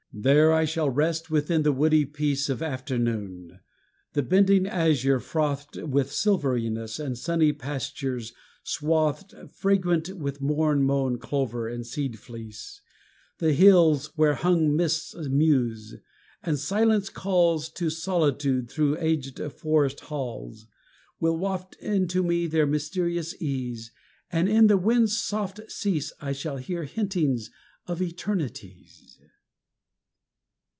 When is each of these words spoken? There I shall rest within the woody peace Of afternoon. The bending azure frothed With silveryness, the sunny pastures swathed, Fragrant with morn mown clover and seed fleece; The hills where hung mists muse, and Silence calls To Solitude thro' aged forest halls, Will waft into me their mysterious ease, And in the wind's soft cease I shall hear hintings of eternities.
There 0.13 0.51
I 0.51 0.65
shall 0.65 0.89
rest 0.89 1.31
within 1.31 1.63
the 1.63 1.71
woody 1.71 2.03
peace 2.03 2.49
Of 2.49 2.61
afternoon. 2.61 3.61
The 4.11 4.21
bending 4.21 4.67
azure 4.67 5.21
frothed 5.21 5.77
With 5.81 6.11
silveryness, 6.11 6.97
the 6.97 7.15
sunny 7.15 7.53
pastures 7.53 8.33
swathed, 8.61 9.33
Fragrant 9.53 10.09
with 10.17 10.41
morn 10.41 10.83
mown 10.83 11.17
clover 11.17 11.69
and 11.69 11.87
seed 11.87 12.19
fleece; 12.19 12.81
The 13.37 13.53
hills 13.53 14.07
where 14.17 14.33
hung 14.33 14.75
mists 14.75 15.15
muse, 15.15 15.95
and 16.43 16.59
Silence 16.59 17.07
calls 17.07 17.69
To 17.69 17.89
Solitude 17.89 18.69
thro' 18.69 18.97
aged 18.97 19.39
forest 19.53 20.01
halls, 20.01 20.67
Will 21.21 21.37
waft 21.37 21.75
into 21.75 22.21
me 22.21 22.47
their 22.47 22.67
mysterious 22.67 23.33
ease, 23.41 23.93
And 24.29 24.49
in 24.49 24.67
the 24.67 24.75
wind's 24.77 25.15
soft 25.15 25.61
cease 25.69 26.11
I 26.19 26.33
shall 26.33 26.57
hear 26.57 26.83
hintings 26.83 27.49
of 27.87 28.01
eternities. 28.01 29.17